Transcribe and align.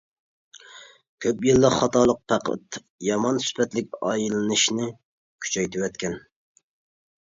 كۆپ 1.25 1.45
يىللىق 1.47 1.75
خاتالىق 1.81 2.23
پەقەت، 2.33 2.81
يامان 3.11 3.41
سۈپەتلىك 3.51 4.01
ئايلىنىشنى 4.03 4.93
كۈچەيتىۋەتكەن. 5.45 6.23